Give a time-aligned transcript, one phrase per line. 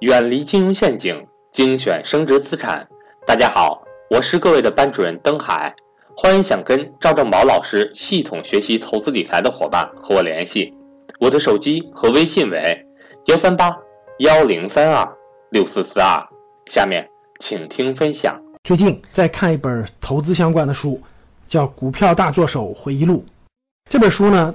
[0.00, 2.88] 远离金融陷阱，精选升值资产。
[3.26, 5.74] 大家好，我是各位的班主任登海，
[6.16, 10.72] 欢迎想跟赵正宝老师系统学习投资理财的伙伴和我联系，
[11.18, 12.82] 我的手机和微信为
[13.26, 13.76] 幺三八
[14.20, 15.06] 幺零三二
[15.50, 16.18] 六四四二。
[16.64, 17.06] 下面
[17.38, 18.40] 请听分享。
[18.64, 20.98] 最近在看一本投资相关的书，
[21.46, 23.22] 叫《股票大作手回忆录》。
[23.90, 24.54] 这本书呢，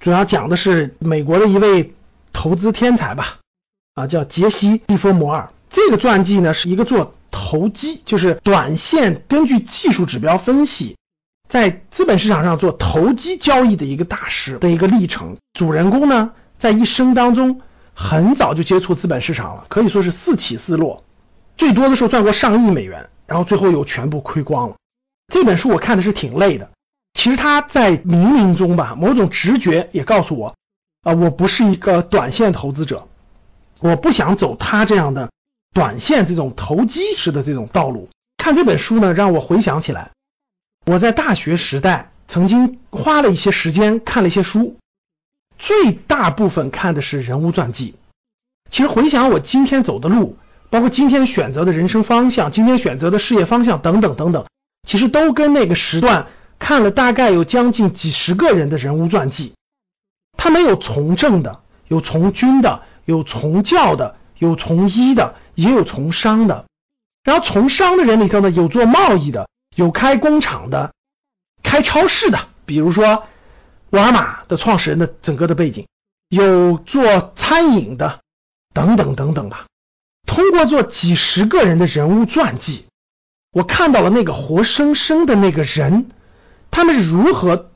[0.00, 1.92] 主要讲的是美国的一位
[2.32, 3.36] 投资天才吧。
[3.98, 5.50] 啊，叫杰西·利弗摩尔。
[5.68, 10.96] 这个传记呢，是一个做投机，就是短线根据技术指标分析，
[11.48, 15.36] 在资本市场上做投机交易的一个大师的一个历程。
[15.52, 17.60] 主人公呢，在一生当中
[17.92, 21.02] 很早就接触资本市场了，可以说是四起四落，
[21.56, 24.76] 最多的时候赚过上亿美元，然后最后又全部亏光了。
[25.26, 26.70] 这本书我看的是挺累的。
[27.14, 30.54] 其实他在冥冥中吧，某种直觉也告诉我，
[31.02, 33.08] 啊，我不是一个短线投资者。
[33.80, 35.30] 我不想走他这样的
[35.72, 38.08] 短线这种投机式的这种道路。
[38.36, 40.12] 看这本书呢，让我回想起来，
[40.86, 44.76] 我在大学时代曾经花了一些时间看了一些书，
[45.58, 47.94] 最大部分看的是人物传记。
[48.70, 50.36] 其实回想我今天走的路，
[50.70, 54.46] 包括今天选择的人生方向、今天选择的事业方向等等等等，
[54.86, 59.54] 其实都跟那个时段看了大概有将近几十个人的人物传记。
[60.36, 62.82] 他们有从政的，有从军的。
[63.08, 66.66] 有从教的，有从医的，也有从商的。
[67.24, 70.92] 然后从商的人里头呢，有做贸易的，有开工厂的，
[71.62, 73.24] 开超市的，比如说
[73.88, 75.86] 沃尔玛的创始人的整个的背景，
[76.28, 78.20] 有做餐饮的，
[78.74, 79.64] 等等等等吧。
[80.26, 82.84] 通过做几十个人的人物传记，
[83.52, 86.10] 我看到了那个活生生的那个人，
[86.70, 87.70] 他们是如何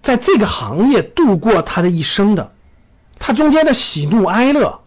[0.00, 2.52] 在这个行业度过他的一生的。
[3.28, 4.80] 他中间的喜怒哀乐，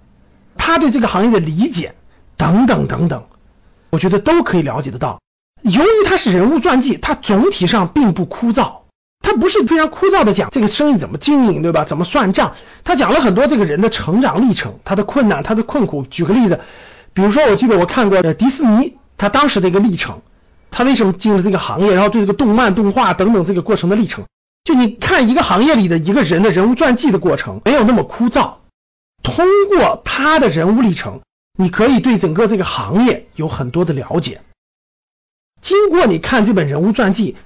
[0.57, 1.93] 他对这个行业的理解
[2.37, 3.25] 等等等等，
[3.91, 5.21] 我觉得都可以了解得到。
[5.61, 8.77] 由于他是人物传记，他总体上并不枯燥，
[9.19, 11.83] 他不是非常枯燥的讲这个生意怎么经营，对吧？
[11.83, 12.53] 怎么算账？
[12.83, 16.03] 他讲了很多这个人的成长历程，他的困难，他的困苦。
[16.09, 16.61] 举个例子，
[17.13, 20.21] 比如说，我记得我看过迪士尼他当时的一个历程，
[20.71, 24.25] 他为什么进入这个行业，然后对这个动漫、动画等等这个过程的历程。
[24.63, 28.55] 就你看一个行业里的一个人的人物传记的过程，没有那么枯燥。
[29.23, 31.21] 通过他的人物历程，
[31.57, 34.41] 你可以对整个这个行业有很多的了解。
[35.61, 37.37] 经过你看这本人物传记，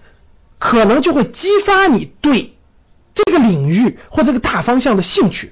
[0.57, 2.53] 可能就会激发你对
[3.13, 5.51] 这个领域或这个大方向的兴趣。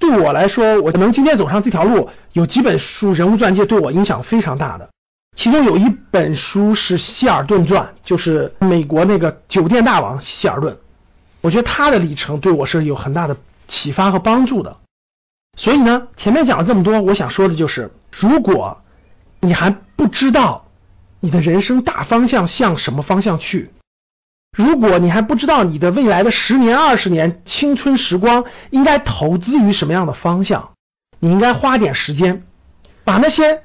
[0.00, 4.90] 对我来说，我能今天走上这条路，有几本书人物传记对我影响非常大的。
[5.34, 10.78] 其中有一本书是希尔顿传，就是美国那个酒店大王希尔顿，
[11.40, 13.36] 我觉得他的历程对我是有很大的
[13.66, 14.78] 启发和帮助的。
[15.58, 18.82] 所以呢，前面讲了这么多，我想说的就是，如果
[19.40, 20.66] 你还不知道
[21.18, 23.70] 你的人生大方向向什么方向去，
[24.56, 30.70] 如果你还不知道你的未来的十年、二十年青春时光应该投资于什么样的方向，
[31.18, 32.46] 你应该花点时间
[33.02, 33.62] 把那些。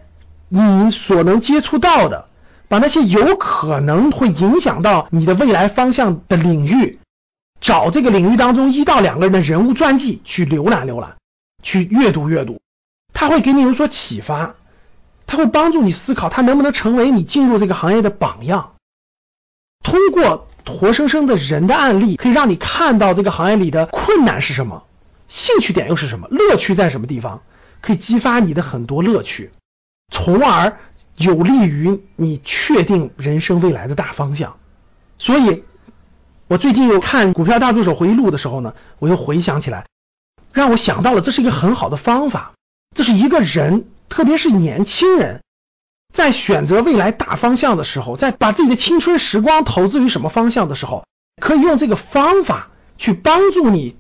[0.49, 2.27] 你所能接触到的，
[2.67, 6.99] 把那些有可能会影响到你的未来方向的领域，
[7.61, 11.17] 找这个领域当中一到两个人的人物传记去浏览浏览，
[11.61, 12.59] 去阅读阅读，
[13.13, 14.55] 他会给你有所启发，
[15.27, 18.73] 他会帮助你思考，他能不能成为你进入这个行业的榜样。
[19.83, 24.83] 通过活生生的人的案例，可以让你看到这个行业里的困难是什么，
[25.27, 27.41] 兴趣点又是什么，乐趣在什么地方，
[27.81, 29.51] 可以激发你的很多乐趣。
[30.09, 30.77] 从而
[31.15, 34.57] 有利于你确定人生未来的大方向。
[35.17, 35.63] 所以，
[36.47, 39.85] 我最近又看《股票大助手回忆录》的时候呢，我又回想起来，
[40.53, 42.53] 让我想到了这是一个很好的方法。
[42.95, 45.43] 这是一个人，特别是年轻人，
[46.11, 51.05] 在选择未来大方向的时候，在把自己的青春时光投资于什么方向的时候，
[51.39, 53.95] 可以用这个方法去帮助你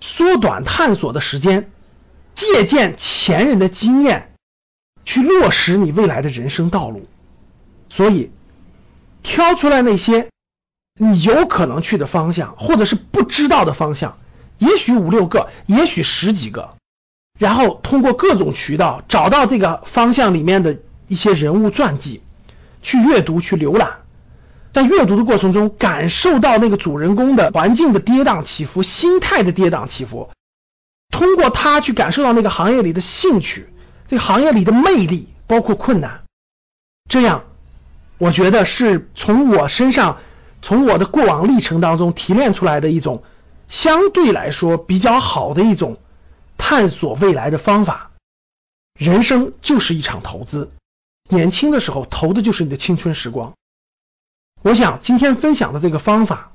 [0.00, 1.70] 缩短探索的时间，
[2.34, 4.31] 借鉴前人的经验。
[5.04, 7.02] 去落实你未来的人生道路，
[7.88, 8.30] 所以
[9.22, 10.28] 挑出来那些
[10.98, 14.18] 你有可能去的方向，或者是不知道的方向，
[14.58, 16.76] 也许五六个，也许十几个，
[17.38, 20.78] 然后通过各种渠道找到这个方向里面的
[21.08, 22.22] 一些人物传记，
[22.82, 24.02] 去阅读、去浏览，
[24.72, 30.30] 在阅读的过程中感受到那个主人公的环境的跌宕起伏、心态的跌宕起伏，
[31.10, 33.71] 通过他去感受到那个行业里的兴趣。
[34.12, 36.24] 这行业里的魅力，包括困难，
[37.08, 37.44] 这样，
[38.18, 40.18] 我觉得是从我身上，
[40.60, 43.22] 从我的过往历程当中提炼出来的一种
[43.70, 45.96] 相对来说比较好的一种
[46.58, 48.10] 探索未来的方法。
[49.00, 50.70] 人生就是一场投资，
[51.30, 53.54] 年轻的时候投的就是你的青春时光。
[54.60, 56.52] 我想今天分享的这个方法，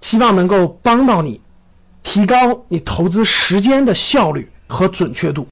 [0.00, 1.42] 希望能够帮到你，
[2.02, 5.42] 提高你投资时间的效率和准确度。